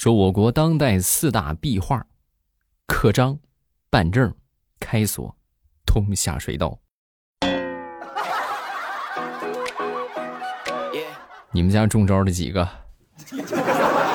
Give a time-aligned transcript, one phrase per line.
[0.00, 2.06] 说我国当代四大壁画：
[2.86, 3.38] 刻章、
[3.90, 4.34] 办证、
[4.78, 5.36] 开锁、
[5.84, 6.80] 通下水道。
[11.50, 12.66] 你们家中招了几个？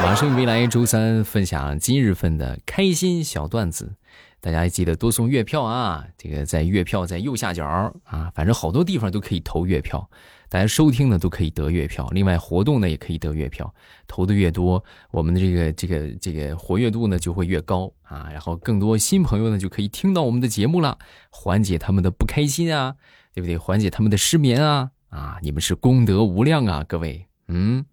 [0.01, 3.95] 马上未来周三分享今日份的开心小段子，
[4.39, 6.05] 大家记得多送月票啊！
[6.17, 7.65] 这个在月票在右下角
[8.03, 10.07] 啊，反正好多地方都可以投月票，
[10.47, 12.07] 大家收听呢都可以得月票。
[12.11, 13.73] 另外活动呢也可以得月票，
[14.07, 18.29] 投的越多，我们的这个这个这个活跃度呢就会越高啊。
[18.31, 20.97] 然后更多新朋友呢就可以听到我们的节目了，
[21.31, 22.95] 缓解他们的不开心啊，
[23.33, 23.57] 对不对？
[23.57, 25.39] 缓解他们的失眠啊啊！
[25.41, 27.85] 你们是功德无量啊，各位，嗯。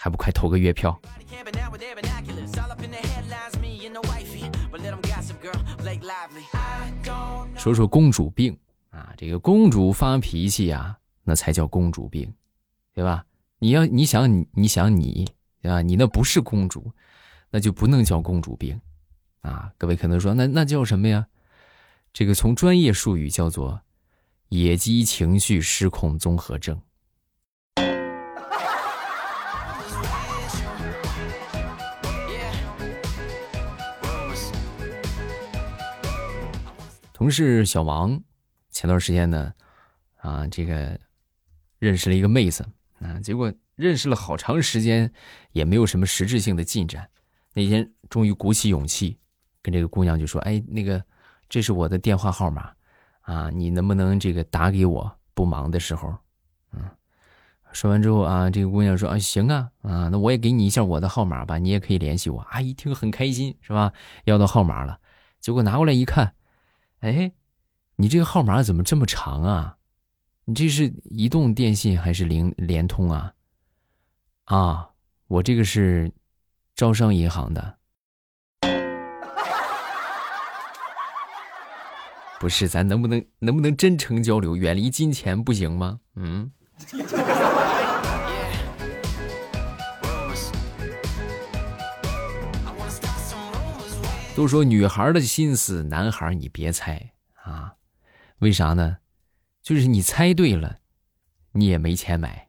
[0.00, 0.98] 还不快投个月票！
[7.56, 8.56] 说说公主病
[8.90, 12.32] 啊，这个公主发脾气啊，那才叫公主病，
[12.94, 13.24] 对吧？
[13.58, 15.28] 你要你想你你想你
[15.62, 16.92] 啊，你那不是公主，
[17.50, 18.80] 那就不能叫公主病
[19.40, 19.72] 啊！
[19.76, 21.26] 各位可能说，那那叫什么呀？
[22.12, 23.80] 这个从专业术语叫做
[24.50, 26.80] 野鸡情绪失控综合症。
[37.18, 38.22] 同事小王，
[38.70, 39.52] 前段时间呢，
[40.18, 40.96] 啊，这个
[41.80, 42.64] 认识了一个妹子
[43.00, 45.12] 啊，结果认识了好长时间，
[45.50, 47.10] 也没有什么实质性的进展。
[47.54, 49.18] 那天终于鼓起勇气，
[49.60, 51.04] 跟这个姑娘就说：“哎，那个，
[51.48, 52.72] 这是我的电话号码，
[53.22, 55.12] 啊，你能不能这个打给我？
[55.34, 56.16] 不忙的时候。”
[56.70, 56.88] 嗯，
[57.72, 63.92] 说完之后啊，这个姑娘说：“啊，行啊，啊，那我也给你一下我的号码吧，你也可以联系我。”啊，一听很开心，是吧？
[64.22, 65.00] 要到号码了，
[65.40, 66.32] 结果拿过来一看。
[67.00, 67.32] 哎，
[67.96, 69.76] 你这个号码怎么这么长啊？
[70.44, 73.32] 你这是移动电信还是联联通啊？
[74.44, 74.88] 啊，
[75.26, 76.10] 我这个是
[76.74, 77.76] 招商银行的。
[82.40, 86.00] 不是，咱能不能能不能真诚交流，远离金钱不行吗？
[86.14, 86.50] 嗯。
[94.38, 97.10] 都说女孩的心思，男孩你别猜
[97.42, 97.74] 啊，
[98.38, 98.98] 为啥呢？
[99.64, 100.76] 就是你猜对了，
[101.50, 102.46] 你也没钱买，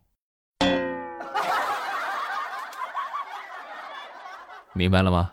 [4.73, 5.31] 明白了吗？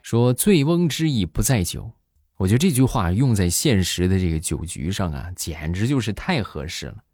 [0.00, 1.97] 说醉翁之意不在酒。
[2.38, 7.04] 我觉得这句话用在现实的这个酒局上啊，简直就是太合适了，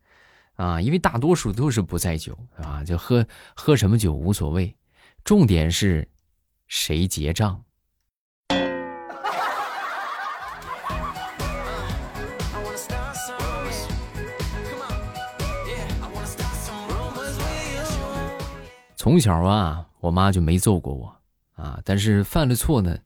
[0.56, 3.26] 啊，因为大多数都是不在酒啊，就喝
[3.56, 4.76] 喝什么酒无所谓，
[5.24, 6.06] 重点是
[6.66, 7.64] 谁结账。
[18.94, 21.16] 从小啊，我妈就没揍过我
[21.54, 22.98] 啊，但是犯了错呢，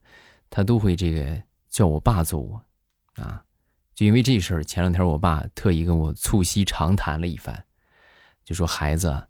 [0.50, 1.40] 她都会这个。
[1.78, 2.60] 叫我爸揍我，
[3.22, 3.44] 啊，
[3.94, 7.56] 就因为这事儿，前两天我爸特意跟我促膝长谈了一番，
[8.42, 9.28] 就说：“孩子，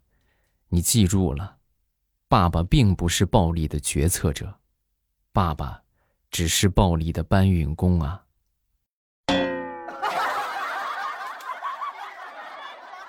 [0.69, 1.57] 你记住了，
[2.27, 4.55] 爸爸并不是暴力的决策者，
[5.31, 5.83] 爸爸
[6.31, 8.23] 只是暴力的搬运工啊。”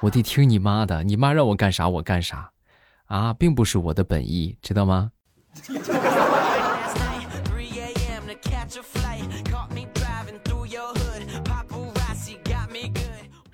[0.05, 2.53] 我得听你妈的，你妈让我干啥我干啥，
[3.07, 5.13] 啊，并不是我的本意，知道吗？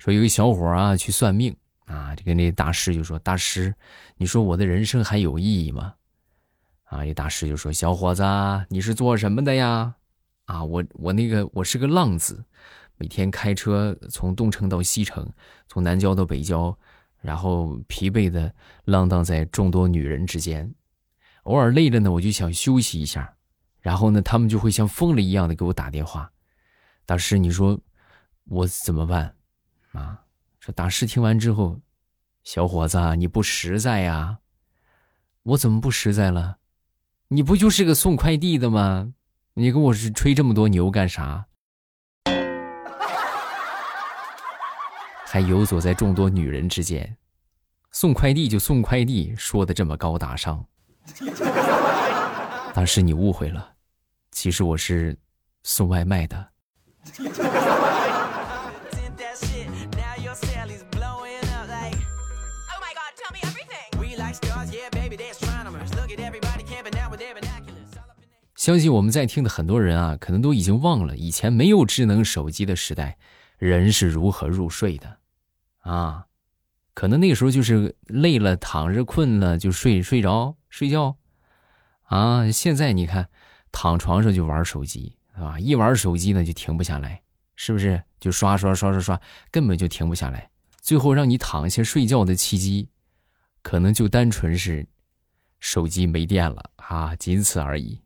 [0.07, 1.53] 说有一小伙啊去算命
[1.83, 3.75] 啊，就跟那大师就说：“大师，
[4.15, 5.95] 你说我的人生还有意义吗？”
[6.87, 8.23] 啊，这大师就说：“小伙子，
[8.69, 9.95] 你是做什么的呀？”
[10.47, 12.41] 啊，我我那个我是个浪子，
[12.95, 15.29] 每天开车从东城到西城，
[15.67, 16.73] 从南郊到北郊，
[17.19, 18.49] 然后疲惫的
[18.85, 20.73] 浪荡在众多女人之间，
[21.43, 23.35] 偶尔累了呢，我就想休息一下，
[23.81, 26.31] 然后呢，他们就会像疯了一样的给我打电话。
[27.05, 27.77] 大师，你说
[28.45, 29.33] 我怎么办？
[29.97, 30.21] 啊！
[30.59, 31.79] 说大师听完之后，
[32.43, 34.37] 小伙子你不实在呀？
[35.43, 36.57] 我怎么不实在了？
[37.29, 39.13] 你不就是个送快递的吗？
[39.53, 41.45] 你跟我是吹这么多牛干啥？
[45.25, 47.17] 还游走在众多女人之间，
[47.91, 50.65] 送快递就送快递，说的这么高大上。
[52.73, 53.73] 大师你误会了，
[54.31, 55.17] 其实我是
[55.63, 56.51] 送外卖的。
[68.67, 73.17] 相信我们在听的很多人啊，可能都已经忘了以前没有智能手机的时代，
[73.57, 75.19] 人是如何入睡的，
[75.83, 76.25] 啊，
[76.93, 81.15] 可能那时候就是累了，躺着困了就睡睡着睡觉，
[82.07, 83.29] 啊，现在你看，
[83.71, 87.21] 躺床上就玩手机，啊，一玩手机呢就停不下来，
[87.55, 88.03] 是不是？
[88.19, 92.89] 就刷刷刷刷刷，根本就停不下来，最后让你躺下睡觉的契机，
[93.61, 94.85] 可能就单纯是
[95.61, 98.01] 手机没电了啊，仅此而已。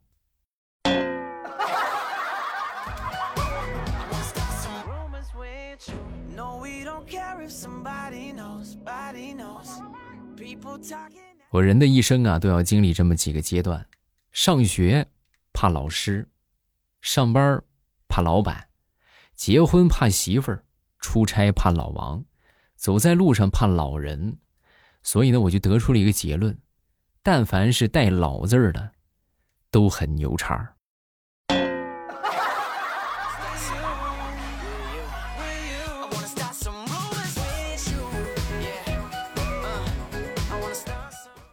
[11.50, 13.86] 我人的一生啊，都要经历这么几个阶段：
[14.32, 15.08] 上学
[15.54, 16.30] 怕老师，
[17.02, 17.62] 上班
[18.08, 18.70] 怕老板，
[19.36, 20.64] 结婚怕媳妇儿，
[21.00, 22.24] 出差怕老王，
[22.76, 24.38] 走在路上怕老人。
[25.04, 26.58] 所以呢，我就得出了一个结论：
[27.24, 28.92] 但凡是带“老”字儿的，
[29.72, 30.76] 都很牛叉。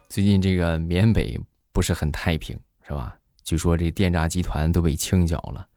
[0.09, 1.39] 最近这个缅北
[1.71, 3.15] 不是很太平，是吧？
[3.43, 5.67] 据说这电诈集团都被清剿了。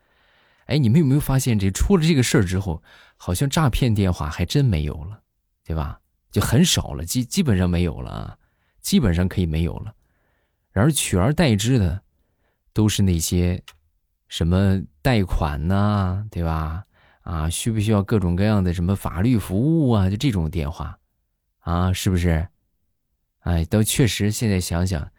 [0.66, 2.82] 哎，你们有没有发现，这出了这个事儿之后，
[3.18, 5.20] 好像诈骗电话还真没有了，
[5.64, 6.00] 对吧？
[6.30, 8.38] 就很少了，基基本上没有了啊，
[8.80, 9.94] 基本上可以没有了。
[10.70, 12.02] 然而取而代之的，
[12.72, 13.62] 都是那些
[14.28, 16.84] 什么贷款呐，对吧？
[17.20, 20.08] 啊，需不需要各种各样的什么法律服务啊？
[20.08, 20.98] 就这种电话，
[21.58, 22.48] 啊，是不是？
[23.42, 25.10] 哎，都确实，现在想想，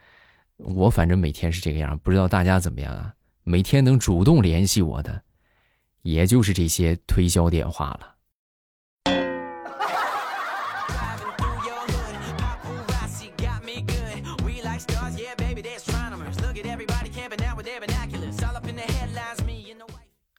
[0.55, 3.13] 我反正每天是这个样，不知道大家怎么样啊？
[3.43, 5.23] 每天能主动联系我的，
[6.03, 8.15] 也就是这些推销电话了。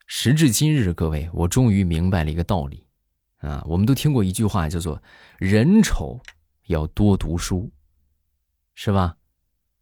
[0.07, 2.87] 时至今日，各位，我终于明白了一个道理，
[3.41, 5.03] 啊，我们都听过一句话，叫做
[5.37, 6.19] “人丑”。
[6.69, 7.71] 要多读书，
[8.75, 9.17] 是吧？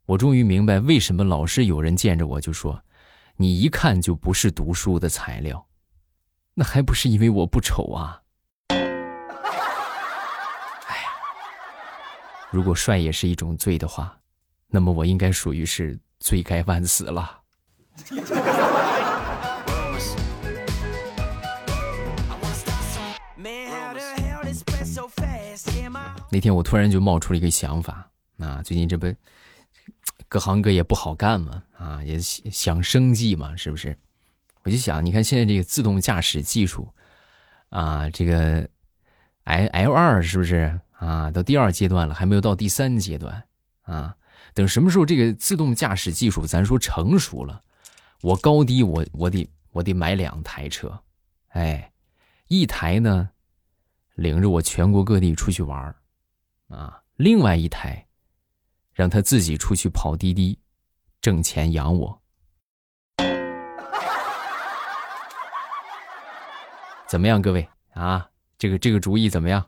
[0.06, 2.82] 我终于明白为什么老是有人见着我就说
[3.38, 5.66] ：“你一看就不是读书的材料。”
[6.54, 8.20] 那还不是因为我不丑啊！
[10.86, 10.96] 哎，
[12.50, 14.18] 如果帅也是一种罪的话，
[14.66, 17.40] 那么我应该属于是罪该万死了。
[26.30, 28.10] 那天我突然就冒出了一个想法
[28.42, 29.06] 啊，最近这不
[30.28, 33.96] 各行各业不好干嘛啊，也想生计嘛，是不是？
[34.64, 36.92] 我就想，你看现在这个自动驾驶技术
[37.68, 38.68] 啊，这个
[39.44, 41.30] L L 二是不是啊？
[41.30, 43.44] 到第二阶段了，还没有到第三阶段
[43.82, 44.16] 啊？
[44.54, 47.62] 等什么时候这个自动驾驶技术咱说成熟了，
[48.22, 51.00] 我高低我我得我得买两台车，
[51.48, 51.92] 哎，
[52.48, 53.30] 一台呢
[54.14, 55.94] 领着我全国各地出去玩
[56.68, 58.06] 啊，另外一台，
[58.92, 60.58] 让他自己出去跑滴滴，
[61.20, 62.20] 挣钱养我，
[67.08, 68.28] 怎么样，各位啊？
[68.58, 69.66] 这个这个主意怎么样？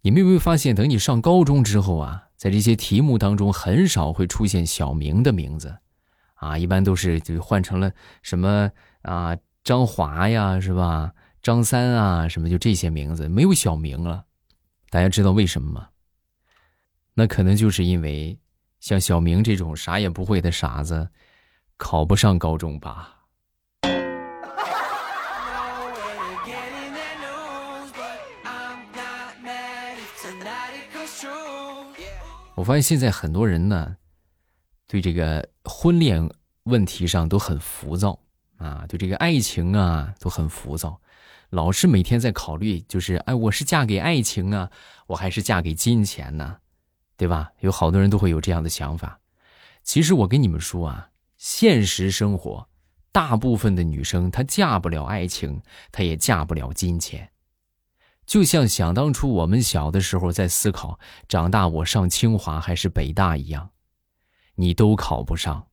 [0.00, 5.76] 你们有没有发现，等你上高中之后啊，在这些题目当中，很少会出现小明的名字。
[6.38, 7.92] 啊，一般都是就换成了
[8.22, 8.70] 什么
[9.02, 11.12] 啊，张华呀，是吧？
[11.42, 14.24] 张三啊，什么就这些名字，没有小明了。
[14.90, 15.88] 大家知道为什么吗？
[17.14, 18.38] 那可能就是因为
[18.80, 21.08] 像小明这种啥也不会的傻子，
[21.76, 23.14] 考不上高中吧。
[32.54, 33.96] 我发现现在很多人呢。
[34.88, 36.28] 对这个婚恋
[36.64, 38.18] 问题上都很浮躁
[38.56, 41.00] 啊，对这个爱情啊都很浮躁，
[41.50, 44.70] 老是每天在考虑，就是哎，我是嫁给爱情啊，
[45.06, 46.56] 我还是嫁给金钱呢，
[47.16, 47.52] 对吧？
[47.60, 49.20] 有好多人都会有这样的想法。
[49.84, 52.68] 其实我跟你们说啊，现实生活，
[53.12, 57.30] 大部分的女生她嫁不了爱情，她也嫁不了金钱。
[58.26, 63.70] 就像想当初我们小的时候在思考，长大我上清华还是北大一样。
[64.60, 65.64] 你都考不上，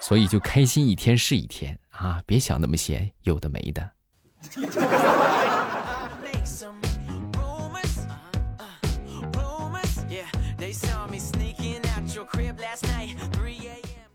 [0.00, 2.22] 所以就开心一天是一天啊！
[2.24, 3.90] 别想那么些有的没的。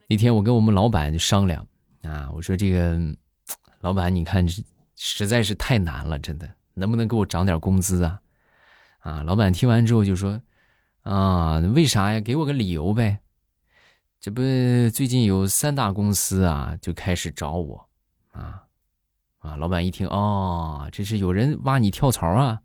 [0.08, 1.64] 那天我跟我们老板商量
[2.02, 2.98] 啊，我说这个
[3.82, 4.64] 老板，你看这
[4.96, 8.20] 实在是太难了，真的，能不能给我涨点工资啊？
[9.04, 10.42] 啊，老板听完之后就说
[11.04, 12.20] ：“啊，为啥呀？
[12.22, 13.20] 给我个理由呗。
[14.22, 14.42] 这不
[14.92, 17.90] 最近有三大公司啊，就开始找我，
[18.32, 18.64] 啊，
[19.40, 22.62] 啊。”老板一听，哦，这是有人挖你跳槽啊？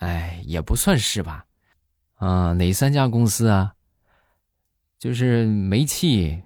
[0.00, 1.44] 哎，也不算是吧。
[2.14, 3.74] 啊，哪三家公司啊？
[4.98, 6.42] 就是煤气、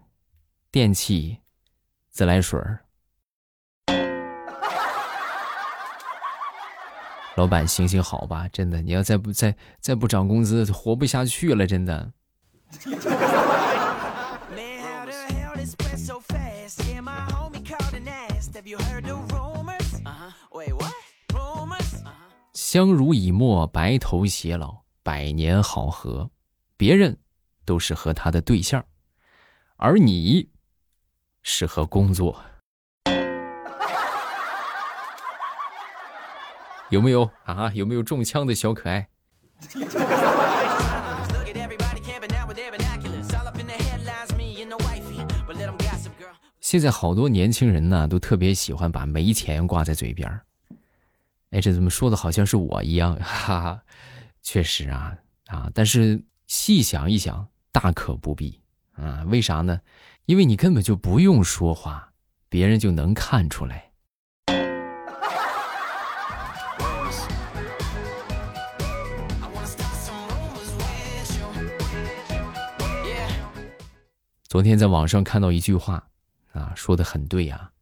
[0.72, 1.38] 电气、
[2.10, 2.83] 自来水儿。
[7.36, 12.12] 老板，行行好吧，真的，你要再不再再不涨工资，活不下去了，真的。
[22.52, 26.30] 相濡以沫，白头偕老，百年好合。
[26.76, 27.18] 别人
[27.64, 28.84] 都是和他的对象，
[29.76, 30.50] 而你
[31.42, 32.40] 是和工作。
[36.94, 37.72] 有没有啊？
[37.74, 39.08] 有没有中枪的小可爱？
[46.60, 50.40] 现在好多年轻人呢，都特别喜欢把没钱挂在嘴边
[51.50, 53.16] 哎，这怎么说的好像是我一样？
[53.18, 53.82] 哈哈，
[54.40, 55.68] 确实啊啊！
[55.74, 58.60] 但是细想一想，大可不必
[58.92, 59.24] 啊。
[59.26, 59.80] 为啥呢？
[60.26, 62.12] 因为你根本就不用说话，
[62.48, 63.90] 别人就能看出来。
[74.54, 76.10] 昨天在网上看到一句话，
[76.52, 77.72] 啊，说的很对呀，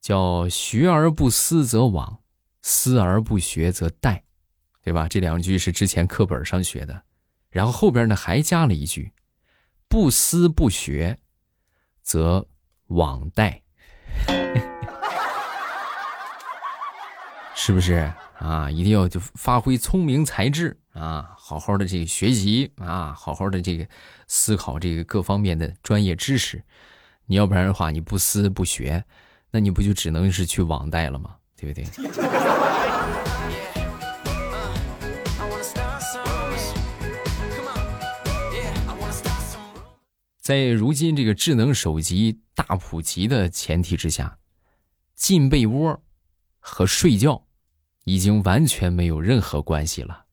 [0.00, 2.20] 叫“学而不思则罔，
[2.62, 4.22] 思而不学则殆”，
[4.82, 5.06] 对吧？
[5.06, 7.02] 这两句是之前课本上学的，
[7.50, 9.12] 然后后边呢还加了一句
[9.90, 11.18] “不思不学，
[12.00, 12.48] 则
[12.88, 13.60] 罔殆
[17.54, 18.70] ”，是不是啊？
[18.70, 20.79] 一定要就发挥聪明才智。
[20.92, 23.86] 啊，好好的这个学习啊，好好的这个
[24.26, 26.62] 思考这个各方面的专业知识，
[27.26, 29.04] 你要不然的话，你不思不学，
[29.50, 31.36] 那你不就只能是去网贷了吗？
[31.56, 31.84] 对不对？
[40.40, 44.38] 在如今这个智能手机大普及的前提之下，
[45.14, 46.02] 进被窝
[46.58, 47.46] 和睡觉
[48.04, 50.24] 已经完全没有任何关系了。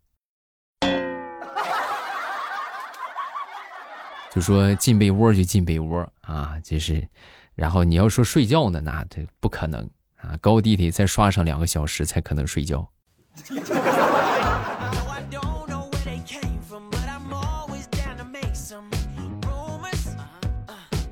[4.37, 7.09] 就说进被窝就进被窝啊，就是，
[7.55, 12.87] 然后你要说睡觉呢，那这不可能啊，高低得再刷上两个小时才可能睡觉。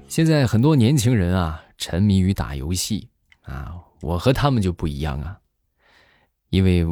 [0.07, 3.09] 现在很多年轻人啊，沉迷于打游戏
[3.41, 5.39] 啊，我和他们就不一样啊，
[6.51, 6.85] 因为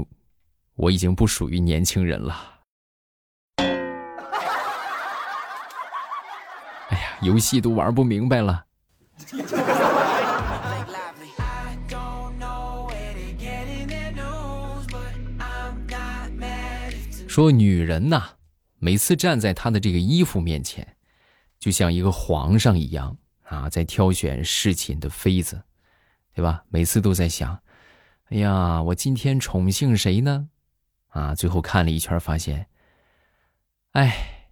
[0.73, 2.52] 我已经不属于年轻人了。
[7.23, 8.65] 游戏都玩不明白了。
[17.27, 18.23] 说女人呐，
[18.77, 20.95] 每次站在她的这个衣服面前，
[21.57, 25.63] 就像一个皇上一样啊，在挑选侍寝的妃子，
[26.35, 26.63] 对吧？
[26.69, 27.59] 每次都在想，
[28.29, 30.49] 哎呀，我今天宠幸谁呢？
[31.09, 32.67] 啊，最后看了一圈，发现，
[33.93, 34.49] 哎，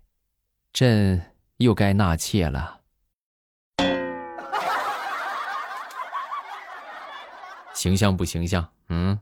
[0.73, 1.30] 朕。
[1.61, 2.81] 又该纳妾了，
[7.75, 8.67] 形象不形象？
[8.89, 9.19] 嗯。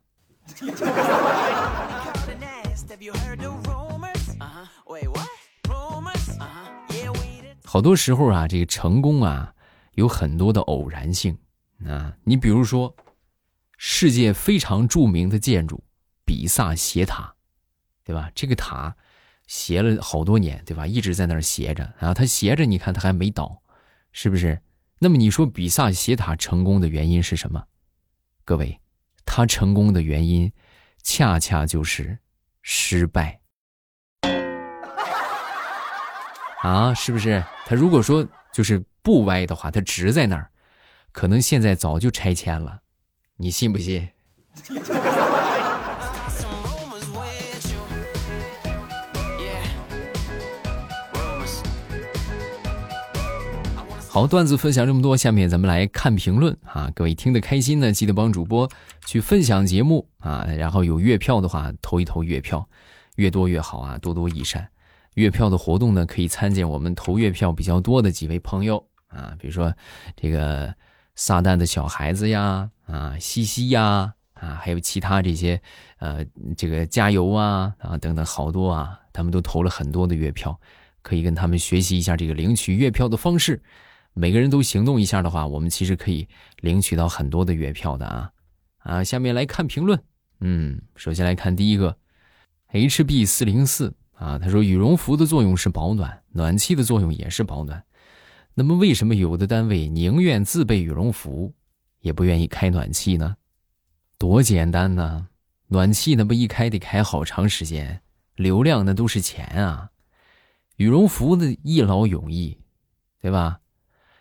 [7.66, 9.54] 好多时候啊，这个成功啊，
[9.94, 11.38] 有很多的偶然性
[11.86, 12.14] 啊。
[12.24, 12.96] 你比如说，
[13.78, 15.84] 世界非常著名的建筑
[16.26, 17.36] 比萨斜塔，
[18.04, 18.32] 对吧？
[18.34, 18.96] 这个塔。
[19.50, 20.86] 斜了好多年，对吧？
[20.86, 23.64] 一直在那儿斜着啊，它斜着，你看它还没倒，
[24.12, 24.62] 是不是？
[25.00, 27.64] 那么你说比萨斜塔成功的原因是什么？
[28.46, 28.80] 各位，
[29.26, 30.54] 它成功的原因，
[31.02, 32.20] 恰恰就是
[32.62, 33.40] 失败
[36.62, 37.44] 啊，是不是？
[37.66, 40.52] 它如果说就是不歪的话，它直在那儿，
[41.12, 42.82] 可能现在早就拆迁了，
[43.38, 44.08] 你信不信？
[54.12, 56.92] 好，段子分享这么多，下面咱们来看评论啊！
[56.96, 58.68] 各位听得开心呢，记得帮主播
[59.06, 60.48] 去分享节目啊！
[60.58, 62.68] 然后有月票的话，投一投月票，
[63.18, 64.68] 越多越好啊，多多益善。
[65.14, 69.72] 月票的活动呢，可以参见我们投月票比较多的几位朋友啊，比如说
[70.16, 70.74] 这个
[71.14, 75.62] 撒旦的小孩子呀，啊，西西呀，啊，还有其他这些，
[76.00, 76.26] 呃，
[76.58, 80.60] 这个加油啊啊等等好多啊，他们都投了很多的月票，
[81.04, 83.62] 可以跟他们学习一下这个领取月票的方式。
[84.20, 86.28] 每个人都行动一下的话，我们其实可以
[86.60, 88.32] 领取到很多的月票的啊
[88.80, 89.02] 啊！
[89.02, 89.98] 下面来看评论，
[90.42, 91.98] 嗯，首先来看第一个
[92.74, 97.82] ，HB 四零四啊，他说羽绒服的作用是保暖，暖气的作用也是保暖。
[98.56, 101.54] 那么为什么有的单位宁愿自备羽绒服，
[102.02, 103.38] 也不愿意开暖气呢？
[104.18, 105.28] 多简单呐！
[105.68, 108.02] 暖气那不一开得开好长时间，
[108.36, 109.92] 流量那都是钱啊。
[110.76, 112.58] 羽绒服的一劳永逸，
[113.22, 113.62] 对吧？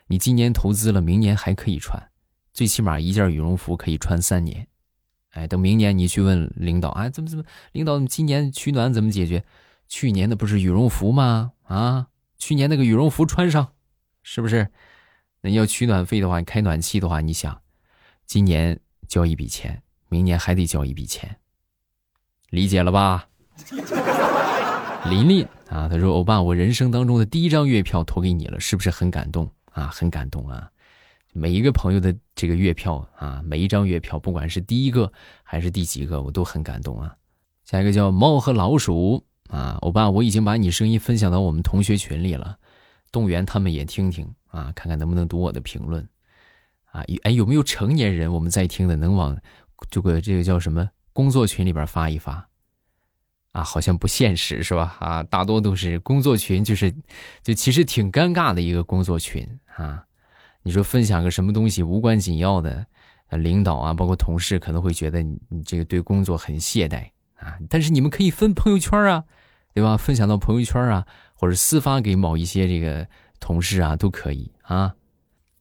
[0.09, 2.11] 你今年投资了，明年还可以穿，
[2.53, 4.67] 最起码一件羽绒服可以穿三年。
[5.33, 9.45] 哎，等明年你去问领导，哎，怎么怎么，领导今年取暖怎么解决？
[9.87, 11.53] 去年的不是羽绒服吗？
[11.65, 13.73] 啊，去年那个羽绒服穿上，
[14.23, 14.69] 是不是？
[15.43, 17.61] 那要取暖费的话，你开暖气的话，你想，
[18.27, 21.37] 今年交一笔钱，明年还得交一笔钱，
[22.49, 23.29] 理解了吧？
[25.09, 30.69] 琳琳啊，他说：“欧巴，我人生当中的第一张月票投给你了，是不是很感动？”啊，很感动啊！
[31.33, 35.13] 每一个朋友的这个月票啊，每一张月票，不管是第一个
[35.45, 37.15] 还是第几个，我都很感动啊。
[37.65, 42.59] 下一个叫猫和老鼠啊，欧巴，我已经把你声音分享到我们同学群里了，
[43.13, 46.03] 动员他们也听听啊，看看能不能读我的评论
[46.91, 47.05] 啊。
[47.23, 49.41] 哎，有没有成年人我们在听的，能往
[49.89, 52.49] 这个这个叫什么工作群里边发一发？
[53.53, 54.97] 啊，好像不现实是吧？
[54.99, 56.93] 啊，大多都是工作群，就是，
[57.43, 59.47] 就其实挺尴尬的一个工作群
[59.83, 60.05] 啊。
[60.63, 62.85] 你说分享个什么东西无关紧要的，
[63.31, 67.57] 领导啊，包括同事可能会觉得你你这个对工作很懈怠啊。
[67.71, 69.25] 但是你们可以分朋友圈啊，
[69.73, 69.97] 对吧？
[69.97, 73.09] 分享到朋友圈啊，或者私发给某一些这个
[73.41, 74.95] 同事啊，都可以啊。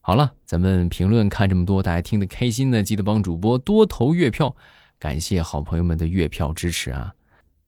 [0.02, 4.56] 好了，咱们评论看这么多，大家听得开心呢，记得帮主播多投月票，
[4.98, 7.14] 感谢好朋友们的月票支持啊。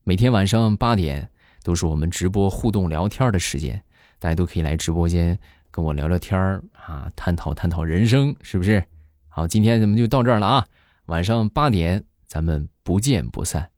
[0.03, 1.29] 每天晚上八点
[1.63, 3.83] 都是我们直播互动聊天的时间，
[4.19, 5.37] 大家都可以来直播间
[5.71, 8.83] 跟我聊聊天儿啊，探讨探讨人生，是不是？
[9.27, 10.67] 好，今天咱们就到这儿了啊，
[11.05, 13.69] 晚上八点咱们不见不散。